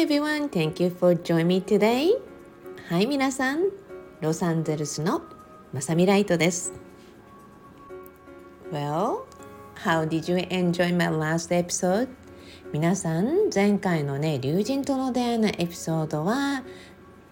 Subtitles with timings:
[0.00, 2.12] everyone, thank you for joining me today.
[2.88, 3.64] はい、皆さん、
[4.22, 5.20] ロサンゼルスの
[5.74, 6.72] まさみライトです。
[8.72, 9.24] Well,
[9.84, 12.08] how did you enjoy my last episode?
[12.72, 16.62] 皆さん、前回のね、竜神との出会いのエピソードは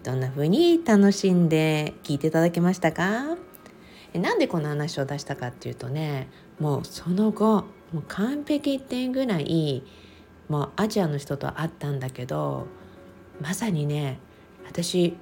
[0.03, 3.39] どんな風に楽しんで聞いていただけましたか？
[4.13, 9.85] なんでこの話を出したかっていうとねもうその後もう完璧一点ぐらい
[10.49, 12.67] もうアジアの人と会ったんだけど
[13.41, 14.19] まさにね
[14.67, 15.17] 私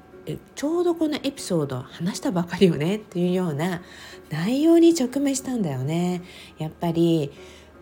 [0.55, 3.83] ちょうどこのエピソード話したばかりよねっていうような
[4.31, 6.23] 内容に直面したんだよね。
[6.59, 7.31] やっぱり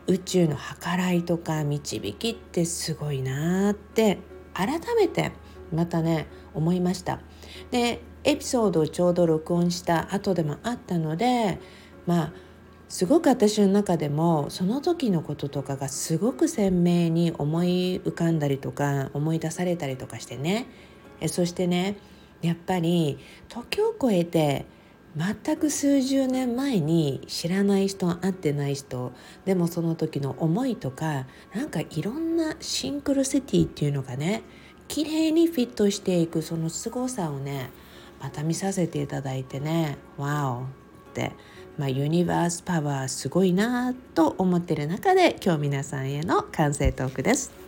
[0.07, 4.19] 宇宙の計らいとか導きってすごいなって
[4.53, 5.33] 改めて
[5.73, 7.21] またね思いました。
[7.71, 11.59] でエピソードをちょうど録音した後でもあったので
[12.07, 12.33] まあ
[12.95, 20.69] すごく私の中でもその時のこととかがすごく鮮明に思い浮かんだりとか思い出されたりとかしてね
[21.21, 21.97] えそしてね
[22.41, 24.65] やっぱり時を超えて
[25.17, 29.11] 全く数十年前に知らない人会ってない人
[29.45, 34.45] でもその時の思いとかなんかいろんなシンクロシティっていうのがね
[34.87, 37.71] 綺麗にフィットしていくその凄さをね
[38.21, 40.63] また見させていただいてね「ワオ!」
[41.11, 41.33] って、
[41.77, 47.65] まあ、ユニバースパワーすごいなと思ってる中で今日皆さんへの完成トークです。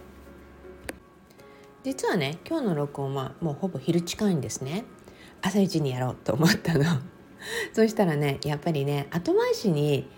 [1.86, 4.84] 実はね今日の録音はもうほぼ昼近いんですね
[5.40, 6.84] 朝一にやろうと思ったの
[7.72, 10.08] そしたらねやっぱりね後回しに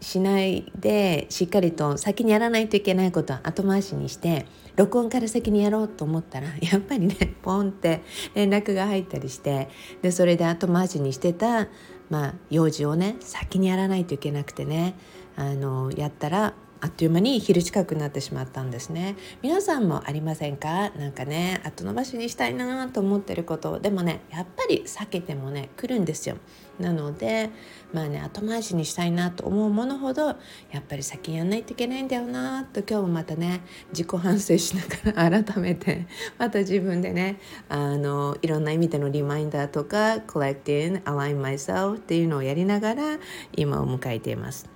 [0.00, 8.02] しないでしっかりと先にやらないといけないことは後回しにして録音から先にやろうと思ったらやっぱりねポンって
[8.36, 9.68] 連絡が入ったりして
[10.02, 11.66] でそれで後回しにしてた、
[12.10, 14.94] まあ、用事をね先にやらないといけなくてね
[15.36, 19.16] あのやったらあっという間に昼近くなってしまったんですね。
[19.42, 20.90] 皆さんもありませんか？
[20.98, 23.78] 何かね後延ばしにしたいなと思ってること。
[23.78, 26.36] でもねやっぱり避けてもね来るんですよ。
[26.80, 27.50] なので
[27.92, 30.34] まあね後回しにしたいなと思うものほどや
[30.78, 34.82] っぱり先やんないといけないんだよなと今日もまたね自己反省しな
[35.12, 36.06] がら改めて
[36.38, 43.18] また自分でねあのいろんな意味でのリマインダーとか collecting align myself っていうのをやりながら
[43.56, 44.68] 今を迎えています。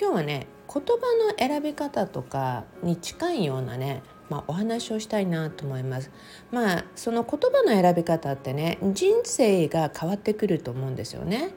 [0.00, 6.10] 今日はね言葉の選び方とかに近いようなねまあ、お話をしたいなと思います。
[6.50, 11.50] まあその言葉の選び方ってね人生が変わってくると思うんですよね。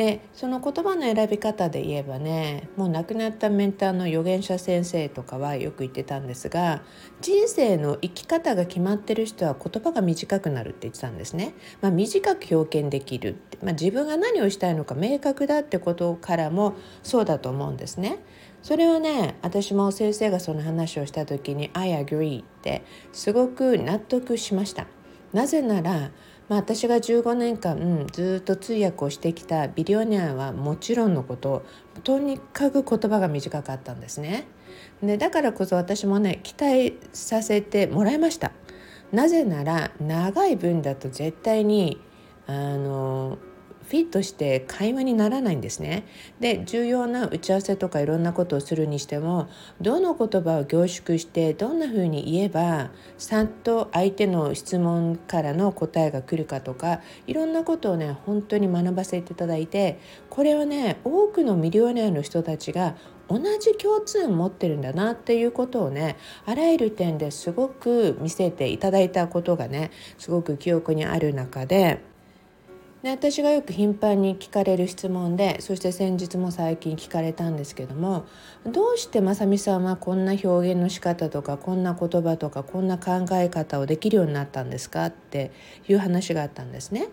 [0.00, 6.80] でその言葉の選び方で言えばねもう亡くなったメンターの預言者先生とかはよく言ってたんですが
[7.20, 11.52] 人生の生き方が決まってる人は言葉が短くなるって言ってたんですね。
[11.82, 18.20] まあ、短く表現できるって、まあ、自分が何をしたいのか明確だってことからもそうだと思うんですね。
[18.62, 24.86] それはね私も先生がその話をした時に「I agree」ってすごく納得しました。
[25.34, 26.10] なぜなら
[26.50, 31.64] まあ、私が15年間、うん、ずっと通訳をしてきたビリオニアはもちろんのこと
[32.02, 34.48] とにかく言葉が短かったんですね。
[35.00, 38.50] でだからこそ私もね期待させてもらいました。
[39.12, 42.00] なぜなら長い分だと絶対に
[42.48, 43.38] あの
[43.90, 46.04] フィットして会話にならないんですね。
[46.38, 49.48] で重要な打ち合わせとかいろんなことをするにしても
[49.80, 62.94] どの言葉を凝縮してどんな風に言えばさっと相手の質問からの答えが来るかとかいろんなことをね本当に学ばせていただいてこれはね多くのミリオネアの人たちが
[63.26, 72.08] 同じ共通を持ってるんだなっていうことをねあらゆる点ですごく見せていただいたことがねすごく記憶にある中で
[73.02, 78.26] で私がよく頻繁に聞かれる質問でそして先日も最近聞かれたんですけども
[78.66, 85.50] どうしてまさみさんはこんな表現の仕方とかこんな言葉とかこんな考え方をできるようになったんですかって
[85.88, 87.08] いう話があったんですね。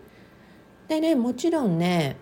[0.90, 2.18] でねもちろんね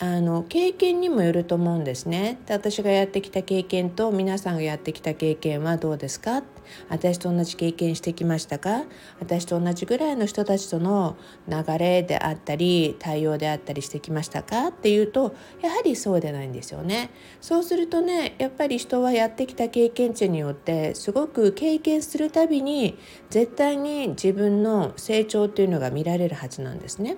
[0.00, 2.38] あの経験にもよると思うんですね。
[2.46, 6.44] で私がやってきた経験と皆さんがやってきた経験はどうですか？
[6.88, 8.84] 私と同じ経験してきましたか？
[9.18, 11.16] 私と同じぐらいの人たちとの
[11.48, 14.68] 流れであったり対応であったりしてきましたか？
[14.68, 17.10] っていうとやはりそうでないんですよね。
[17.40, 22.96] そうするとねやっぱり人はやってきた経験値によってすごく経験するたびに
[23.30, 27.16] 絶対に自分の成長っていうのが見られるはずなんですね。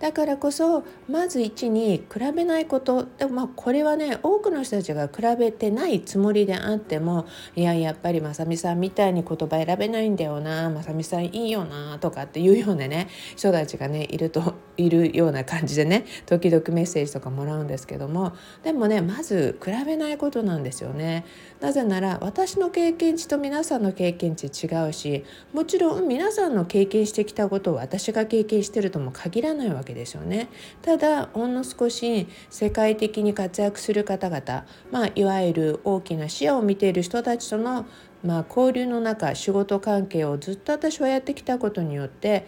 [0.00, 3.06] だからこそまず1に比べないこと。
[3.18, 21.24] でもまあこれはね多くの人たちが比べてないつもりであってもいややっぱりまさみさんみたいに言葉選べないんだよなまさみさんいいよなとかっていうようなね人たちがねいるといるような感じでね時々メッセージとかもらうんですけどもでもねまず比べないことなんですよね。
[21.60, 30.48] なぜなら私の経験値と皆さんの経験値違うしもちろん皆さんの経験してきたことを私が経験してるとも限らないわけですよね。
[30.82, 37.86] ただほんの少し世界的に活躍する方々、まあ、いわゆる大きな視野を見ている人たちとの
[38.24, 42.46] まあ、交流の中仕事関係をずっと私はやってきたことによって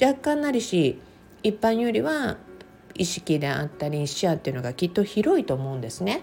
[0.00, 1.00] 若干なりし
[1.42, 2.36] 一般よりは
[2.94, 6.22] 意識であったり視野っていうのがきっと広いと思うんですね。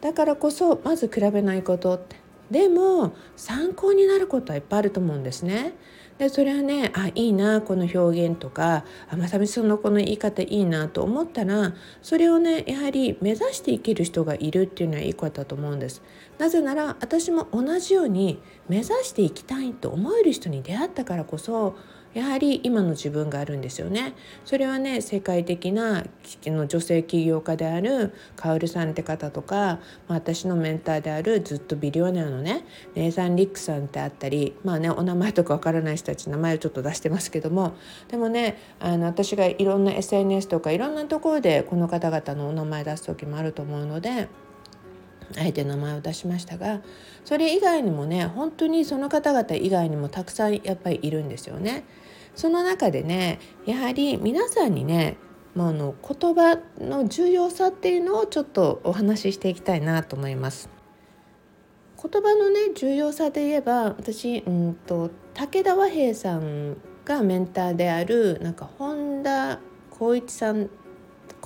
[0.00, 2.16] だからこそまず比べないことって
[2.50, 5.74] でも参考になることはいっぱいあると思うんですね。
[6.18, 11.72] でそれはねあいいなこの表現とかあまさみさんのこの言い方いいなと思ったら
[12.02, 16.02] それをねやはり目指していける人がいるっていうのはいいことだと思うんです。
[16.38, 21.76] なぜなら私も同じように目指していきたいと思える人に出会ったからこそ
[22.12, 24.14] やはり今の自分があるんですよね。
[24.44, 26.04] それはね世界的な
[26.46, 29.78] の女性起業家であるカオルさんって方とか
[30.08, 32.64] 私のメンターであるずっとビリオネアのね
[32.94, 37.74] ネイサン・リックさんってあったりまあねお名前とかわからない人たち名前をちょっと出してますけども
[38.08, 44.28] でもねあの私がいろんな SNS とかいろんなところでこの方々のお名前出す時もあると思うので。
[45.38, 46.80] あえて名前を出しましたが
[47.24, 51.84] それ以外にもね本当にその方々以外にもたくさんやっぱりいるんですよね。
[52.34, 55.16] その中でねやはり皆さんにね
[55.54, 60.68] まあ、あの言葉の重要さっていうのをちょっとお話ししていきたいなと思います。
[62.00, 69.58] 言葉のね重要さで言えば私うんと武田和平さんがメンターであるなんか本田
[69.92, 70.70] 光一さん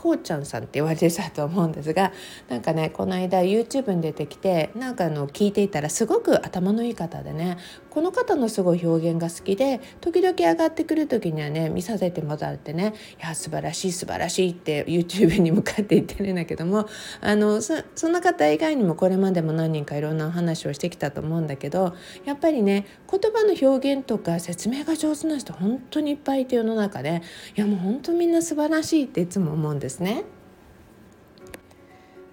[0.04, 2.12] こうちゃんさんって言われてたと思うんですが
[2.50, 7.56] なんかねこの間 YouTube に出てきてなんかあの聞いていたらすごく頭のいい方でね
[7.88, 16.86] この方のすごい表現が好きで時々上がってくる時にはね見させてもらってね「いや素晴らしい素晴らしい」って YouTube に向かって言ってるんだけども
[17.22, 21.94] あのそその方以外にもこれまでも何人かいろんな話をしてきたと思うんだけど
[22.26, 27.22] やっぱりね言葉の表現とか説明が上手な人本当にいっぱいいて世の中で。
[27.56, 29.93] いやもう本当みんな素晴らしいっていつも思うんです。
[30.00, 30.24] ね。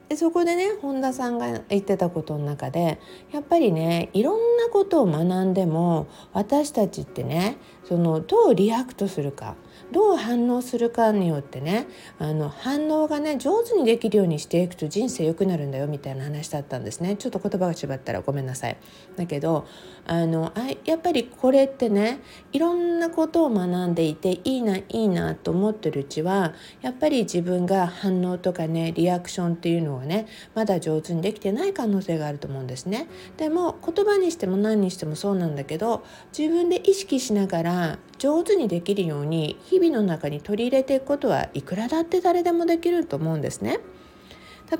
[0.09, 2.99] でそこでね本田さんが言ってたことの中で
[3.31, 7.55] やっぱりねいろんなことを学んでも私たちってね
[7.85, 9.55] そのどう react するか
[9.91, 11.87] どう反応するかによってね
[12.19, 17.15] あの反応がね上手にできるようにしていくと人生良くなるんだよみたいな話だったんですね。
[17.15, 18.77] ちょっと言葉が違ったらごめんなさい。
[19.15, 19.65] だけど
[20.07, 22.19] あのあやっぱりこれってね
[22.51, 33.07] いろんなことを学んでいていいないいなと思ってるうちはやっぱり自分が反応とかねリアクションっていうのをねまだ上手にできてない可能性があると思うんですね。
[33.37, 36.03] でも言葉にしても何にしてもそうなんだけど
[36.37, 43.79] 自分で意識しながら上手にできるように日々の中に取り入れていくことはいくらだって誰でもできると思うんですね。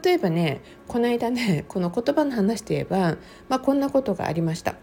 [0.04, 3.18] 例えばねこの間ねこの言葉の話で言えば、
[3.50, 4.76] まあ、こんなことがありました。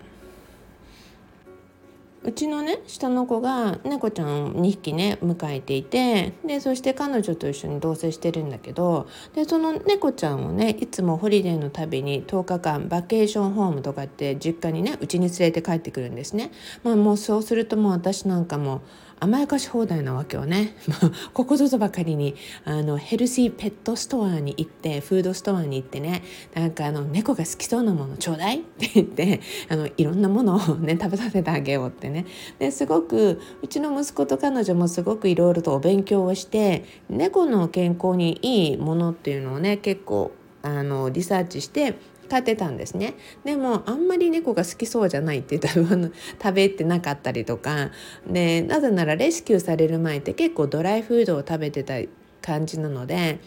[2.28, 16.52] うちのね下の子が猫ちゃんを2匹ね迎えていてでそして彼女と一緒に同棲してるんだけどでその猫ちゃんをねいつもホリデーのたびに10日間バケーションホームとかって実家にねうちに連れて帰ってくるんですね。
[16.84, 18.82] まあ、もうそうするともう私なんかも
[19.20, 20.76] 甘やかし放題なわけよね。
[21.34, 22.34] ここぞとばかりに
[22.64, 26.22] あのヘルシーペットストアに行ってフードストアに行ってね
[26.54, 32.26] なんかあの猫が好きそうなものちょうだいって 言ってあのいろんなものをね食べさせてあげようってね
[32.58, 40.32] ですごくうちの息子と彼女もすごくいろいろとお勉強をして猫の健康にいいものっていうのをね結構
[40.62, 41.94] あのリサーチして
[42.28, 43.14] 飼ってたんですね。
[43.44, 45.86] でもあんまり猫が好きそうじゃないって言ったら
[46.42, 47.90] 食べてなかったりとか。
[48.26, 51.94] でなぜならレスキューされる前って結構ドライフードを食べてた
[52.42, 53.40] 感じなので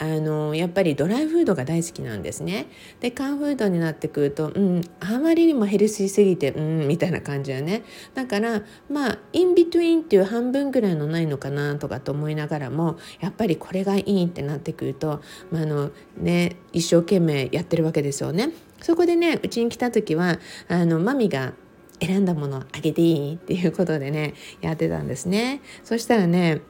[0.00, 2.68] あのやっぱりドライフードが大好きなんですね。
[3.00, 7.82] で缶フードになってくると、うん、あまりにもヘルシーすぎてうんみたいな感じよね。
[8.14, 18.52] だからまあインビトゥインっていう半分ぐらいのないのかなとかと思いながらもやっぱりこれがいいってなってくると、まあ、あのね一生懸命やってるわけですよね。
[18.80, 20.38] そこでねうちに来た時は
[20.68, 21.52] あのマミが
[22.00, 25.60] 選んだものあげていいっていうことでねやってたんですね。
[25.84, 26.62] そしたらね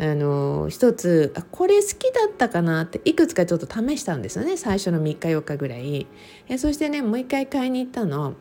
[0.00, 4.56] あの一つあこれ好きだったかなっていくつかちょっと試したんですよね。
[4.56, 6.06] 最初の3日4日ぐらい。
[6.48, 8.34] えそしてねもう一回買いに行ったの。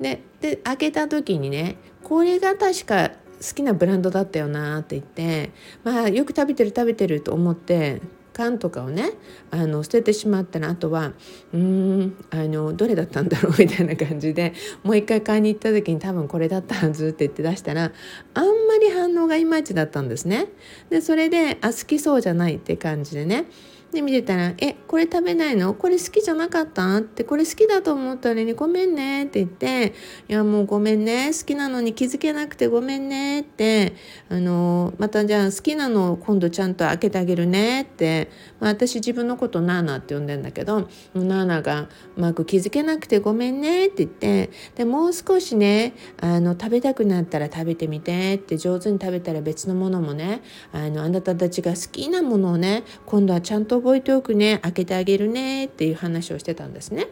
[0.00, 5.50] でで開けた時にねこれが確か好きなブランドだったよなって言って
[5.82, 8.00] まあよく食べてる食べてると思って
[8.34, 9.12] 缶とかをね
[9.50, 11.12] あの捨ててしまったらあとは
[11.52, 17.92] うーんあのどれだったんだろうみたいな感じでもう一回買いに行った時に多分これだったはずって言って出したら
[18.34, 18.50] あんま
[18.80, 20.48] り反応がいまいちだったんですね。
[20.90, 23.46] でそれであ好きそうじゃないって感じでね
[23.94, 25.72] で見てたら「えこれ食べないの？
[25.74, 29.94] これ好きじゃなかった?」って「これ好きだと思ったのにごめんね」って言って
[30.28, 33.94] 「いやもうごめんね好きなのに気づけなくてごめんね」って
[34.28, 57.08] あのまたじゃあ好きなのを今度ちゃんと開けてあげるねって、まあ、私自分のことナーナって呼んでんだけどナーナがうまく気づけなくてごめんねって言ってでもう少しねあの食べたくなったら食べてみてって上手に食べたら別のものもねあのあなたたちが好きなものをね今度はちゃんと覚えておくね開けてあげるねっていう話をしてたんですね。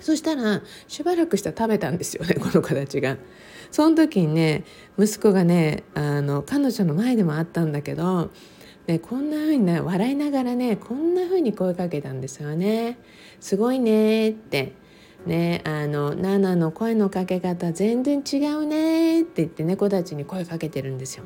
[0.00, 3.16] そしたらしばらくしたら食べたんですよね この子たちが。
[3.72, 4.62] その時にね
[4.96, 8.30] 息子がねあの彼女の前でもあったんだけど、
[8.86, 12.98] ね、こんな風にね笑いながらねこんな風に声かけたんですよね。
[13.40, 14.74] すごいねって
[15.26, 21.24] ねあの「ナナの声のかけ方全然違うね」って言って猫たちに声かけてるんですよ。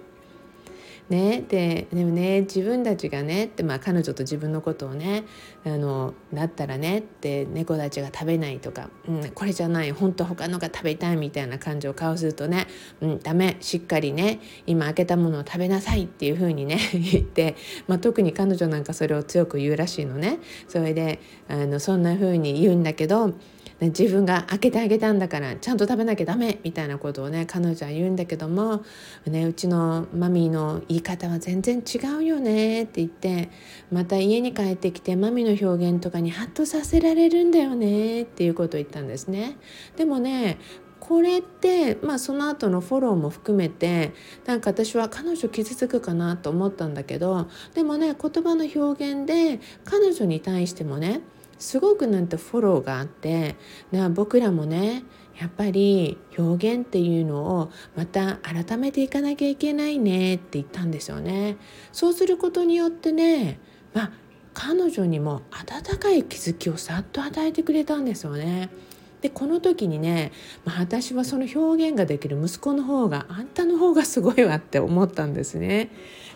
[1.09, 5.25] ね、ででもね自分たちがねって、まあ、彼女と自分のことをね
[5.65, 12.67] あのだったらねって猫たちが食べないとか、うん、これじゃない本当他のが食べたいみたいな感情を顔するとね、
[13.01, 20.41] うん、ダメしっかりね今開けたものを食べなさいっていうふうにね 言って、まあ、特に彼女なんかそれを強く言うらしいのね。
[20.69, 23.33] それであのそんなふうに言うんだけど
[23.81, 28.83] 自分が開けてあげたんだからちゃんと食べなきゃダメみたいなことをね彼女は言うんだけども、
[29.27, 33.51] ね、うちのマミーの言い方は全然違うよねって言って
[33.93, 39.57] また家に帰ってきてマミーの表現とかにハッとさせられるんだよねっていうことを言ったんですね。
[39.97, 40.59] でもね
[40.99, 44.13] これって、まあ、その後のフォローも含めて
[44.47, 51.21] なんか私は彼女傷つくかなと思ったんだけどでもね言葉の表現で彼女に対してもね
[51.59, 53.57] すごくなんてフォローがあって
[54.15, 55.05] 僕らもね
[55.39, 61.57] やっぱり表現っていうのをまた改めていかなきゃいけないねって言ったんですよね。
[61.93, 63.61] そうすることによってね、
[63.95, 64.13] まあ、
[64.53, 68.71] 彼女にも温かい気づきをさっと与えてくれたんですよね。
[69.21, 70.33] でこの時にね、
[70.65, 75.91] まあ、私はその表現ができる息子の方があんたの方がすごいわって思ったんですね。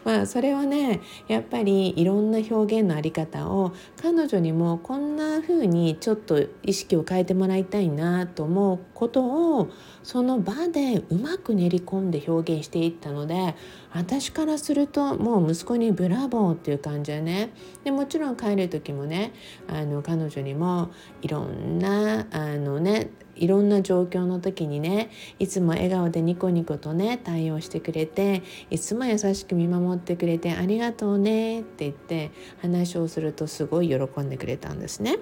[0.05, 9.69] まあそれはねやっぱりいろんな表現のあり方を彼女にもこんな風にちょっと意識を変えてもらいたいなと思うことを
[10.05, 13.57] その場でうまく練り込んで表現していったので
[13.93, 19.33] 私からするともう息子にブラボーっていう感じでねでもちろん帰る時もね
[19.67, 32.31] あの彼女にもいろんなあのねいろんな状況の時にねいつも笑顔でニコニコとね対応してくれていつも優しく見守ってくれてありがとうねって言って
[32.61, 35.19] 話をするとすごい喜んでくれたんですね。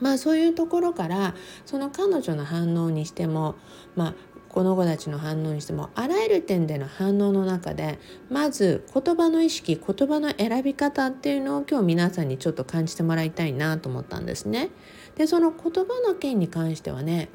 [0.00, 1.34] まあそういうところから
[1.66, 3.56] その彼女の反応にしても
[3.96, 4.14] まあ
[4.48, 7.98] この子たちの反応にしてもあらゆる点での反応の中で
[8.30, 14.70] まず言葉の意識言葉の選び方っていうのを今日皆さんにちょっと感じてもらいたいなと思ったんですね。
[15.16, 17.28] でその言葉の件に関してはね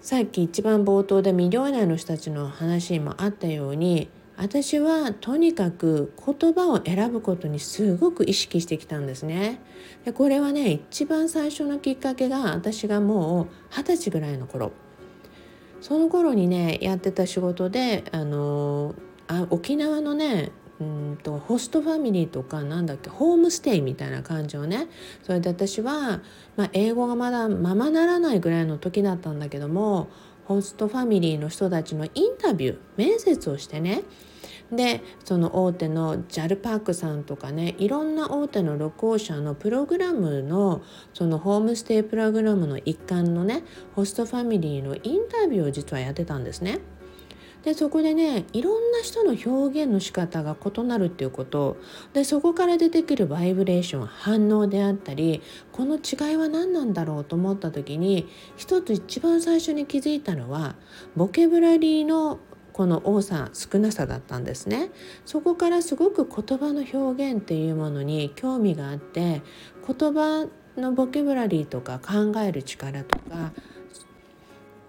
[0.00, 4.08] さっき一番冒頭でミリオネアの人たちの話もあったように
[4.40, 9.60] 私はとにかく言葉を選ぶことにすごく意識してきたんですね。
[10.04, 14.70] でこれはね一番最初のきっかけが私がもう二十歳ぐらいの頃
[15.80, 18.94] その頃にねやってた仕事であの
[19.26, 24.86] あ沖縄のねうんとホストファミリーとかなんだっけホームステイみたいな感じをね
[25.24, 26.20] それで私は、
[26.56, 30.08] まあ、英語がまだままならないぐらいの時だったんだけども
[30.44, 34.02] ホストファミリーの人たちのインタビュー面接をしてね
[34.72, 40.82] でその大手の JAL パークさんとかねいろんな大手の旅行者のプログラムの
[41.14, 43.62] そのホームステイプログラムの一環のね
[43.94, 46.80] ホストファミリーのインタビューを実はやってたんですね。
[47.64, 51.76] でそこでねいろんな人の表現の仕方が異なるっていうこと
[52.12, 60.76] でそこから出てくるバイブレーション反応であったりこの違いは何なんだろうと思った時に一つ一番最初に気づいたのは
[61.16, 62.38] ボケブラリーの
[62.78, 64.90] この多さ少なさだったんですね。
[65.26, 69.42] そこからすごく言葉の表現っていうものに興味があって
[69.84, 73.50] 言葉のボキャブラリーとか考える力とか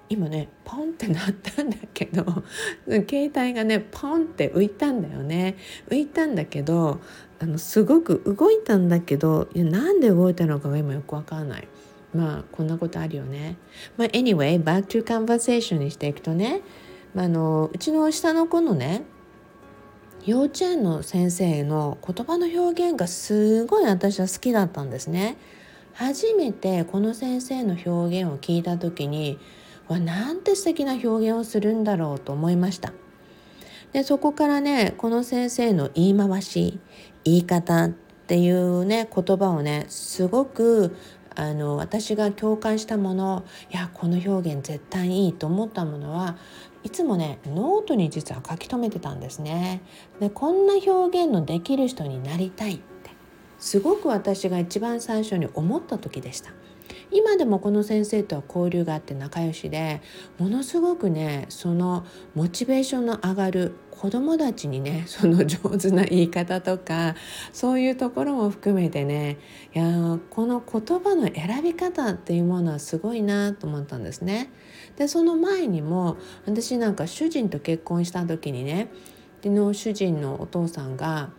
[0.08, 2.24] 今ねポンってなったんだけど
[2.86, 5.58] 携帯がねポンって浮いたんだよね。
[5.90, 7.00] 浮いたんだけど
[7.40, 11.68] あのすごく動いたんだけどいやなんで動いたのかが今よくわからない。
[12.14, 13.58] まあこんなことあるよね。
[13.98, 16.62] まあ anyway back to conversation にしていくとね
[17.14, 19.04] まあ、のうちの下の子のね
[20.26, 25.38] 幼稚園の先生の言葉の表現がすごい私は好きだったんですね。
[25.94, 29.38] 初めてこの先生の表現を聞いた時に
[29.88, 32.94] わなんて素敵な表現をするんだろうと思いました。
[33.92, 36.80] でそこからねこの先生の言い回し
[37.24, 40.96] 言い方っていうね言葉をねすごく
[41.36, 46.38] あの私が共感したものいやこの表現絶対いいと思ったものは
[46.84, 49.82] いつもねノートに実は書き留めてたんですね。
[50.20, 53.12] でこんな表現のできる人になりたいって
[53.58, 56.52] すごく私が一番最初に思った時でした。
[57.12, 60.02] 今でもこの先生とは交流があって仲良しで
[60.38, 67.16] ものすごくねそのモチベーションの上がる子供たちにね その上手な言い方とか
[67.52, 69.38] そういうところも含めてね
[69.76, 74.52] いやこの言葉の選び方っていうものはすごいなと思ったんですね。
[74.98, 78.90] でその前にも私なんか主人と結婚した時にね
[79.48, 81.30] の主人のお父さんが、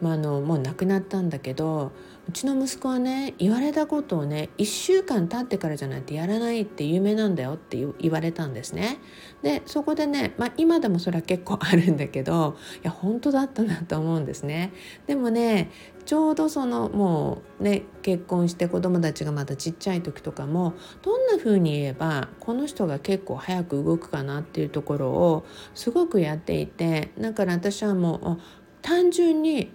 [0.00, 1.92] ま、あのもう亡くなったんだけど
[2.28, 8.98] うちの息子はね言われたことをね1週間経ってからじゃないとやらないって有名なんだよって言われたんですね。
[9.42, 14.72] でそこでね、まあ、今でもそれは結構あるんだけどいや本当だったなと思うんですね。
[15.06, 15.70] でもね
[16.04, 28.42] ちょうどそのもうね結婚して子供たちがまだちっちゃい時とかもどんな風に言えばこの人が結構早く動くかなっていうところをすごくやっていてだから私はもう
[28.82, 29.70] 単純に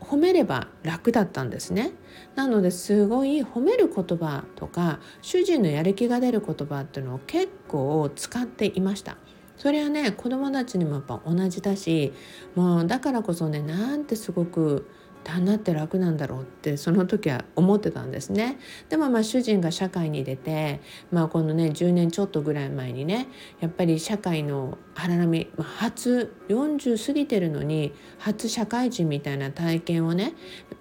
[0.00, 1.92] 褒めれば楽だったんですね。
[2.34, 9.16] なのですごい褒める言葉とか主人のやる気が出る言葉っていうのを結構使っていました。
[9.56, 12.12] それはね子供たちにもやっぱ同じだし
[12.54, 14.88] もうだからこそねなんてすごく
[15.28, 18.58] 旦那って楽なんだろうってその時は思ってたんですね。
[18.88, 20.80] でもまあ主人が社会に出て、
[21.12, 23.28] まあ、このね10年ちょっとぐらい前にね
[23.60, 30.32] やっぱり社会の荒波初40過ぎてるのに初社会人みたいな体験をね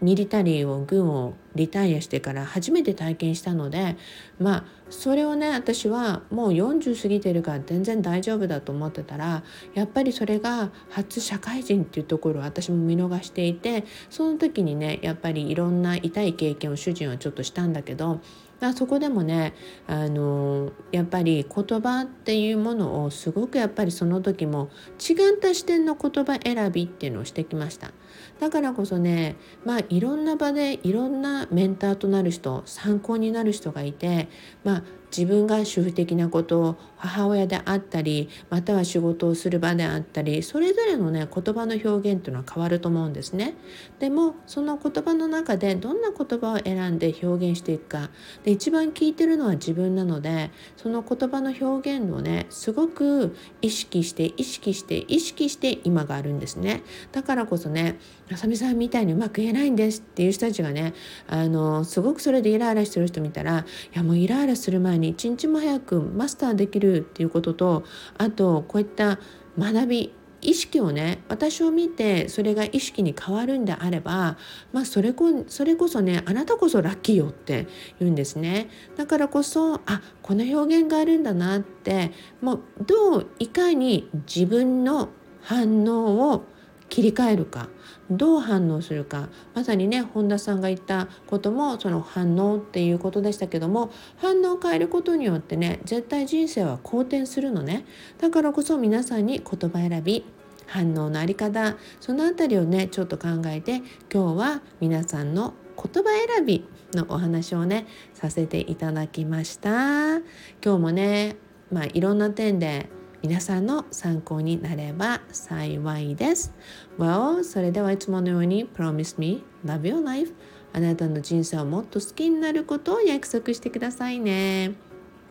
[0.02, 3.98] ミリタリーを軍をリタイアしてから初めて体験したので
[4.40, 18.22] まあそれをね私はもう40過ぎてるから全然大丈夫だと思ってたらやっぱりそれが初社会人っていうところを私も見逃していてその時にねやっぱりいろんな痛い経験を主人はちょっとしたんだけど
[18.60, 19.54] だそこでもね
[19.88, 27.92] あのやっぱり言葉っていうものをすごくやっぱりその時も違った視点の言葉選びっていうのをしてきました。
[28.40, 34.28] だからこそねまあいろんな場でいろんなメンターとなる人参考になる人がいて
[34.64, 34.84] まあ
[35.18, 43.56] 自分が主婦的なことを母親であったりまたは仕事をする場であったりそれぞれのね言葉の表現っていうのは変わると思うんですね。
[44.00, 48.10] でもその言葉の中でどんな言葉を選んで表現していくか
[48.44, 56.84] で一番聞いてるのは自分なのでその言葉の表現をねすごく意識して意識して意識して今があるんですね。
[57.12, 58.00] だからこそね
[58.32, 60.94] あさみさんみたいにうまく言えないんですっていう人たちがね
[61.28, 67.84] あのすごくそれでイライラしてる人見たらいやもうイライラする前に一日も早くマスターできるっていうことと
[68.18, 69.20] あとこういった
[69.58, 74.38] 学び意識をね私を見てそれが意識に変わるんであれば、
[74.72, 77.68] まあ、それこそれこそねあなたこそラッキーよって
[78.00, 78.70] 言うんですね。
[78.96, 85.10] だからこそあこの表現があるんだなってもうどういかに自分の
[85.42, 86.46] 反応を
[86.90, 87.68] 切り替えるか
[88.10, 89.30] どう反応するか。
[89.54, 97.86] まさにね本田さんが言ったこともその反応っていうことでしたけども反応を変えることによってね絶対人生は好転するのね。
[98.20, 100.26] だからこそ皆さんに言葉選び
[100.66, 103.82] 反応のあり方そのあたりをねちょっと考えて
[104.14, 110.18] 今日は皆さんの言葉選びのお話をねさせていただきました。
[110.18, 110.22] 今
[110.64, 111.36] 日もね
[111.72, 112.90] まあいろんな点で
[113.28, 116.54] 皆さんの参考になれば幸いです。
[116.98, 120.34] Well, それではいつものように Promise me, love your life
[120.72, 124.76] あなたの人生をもっと好きになることを約束してくださいね。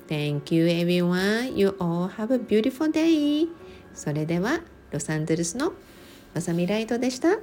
[0.09, 1.57] Thank you everyone.
[1.57, 3.49] You all have a beautiful day.
[3.95, 5.73] それではロサンゼルスの
[6.35, 7.39] まさみライトでした。